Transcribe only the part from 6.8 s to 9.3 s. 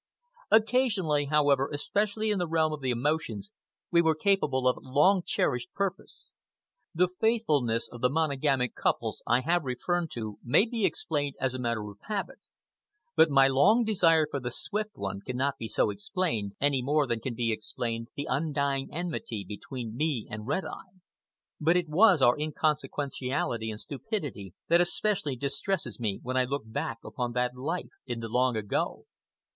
The faithfulness of the monogamic couples